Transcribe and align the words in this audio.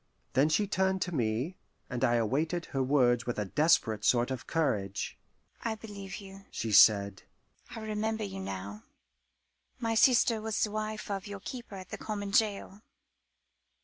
Then 0.33 0.49
she 0.49 0.65
turned 0.65 0.99
to 1.03 1.13
me, 1.13 1.57
and 1.87 2.03
I 2.03 2.15
awaited 2.15 2.65
her 2.65 2.81
words 2.81 3.27
with 3.27 3.37
a 3.37 3.45
desperate 3.45 4.03
sort 4.03 4.31
of 4.31 4.47
courage. 4.47 5.15
"I 5.61 5.75
believe 5.75 6.15
you," 6.15 6.45
she 6.49 6.71
said. 6.71 7.21
"I 7.75 7.81
remember 7.81 8.23
you 8.23 8.39
now. 8.39 8.81
My 9.79 9.93
sister 9.93 10.41
was 10.41 10.63
the 10.63 10.71
wife 10.71 11.11
of 11.11 11.27
your 11.27 11.39
keeper 11.41 11.75
at 11.75 11.89
the 11.89 11.99
common 11.99 12.31
jail. 12.31 12.81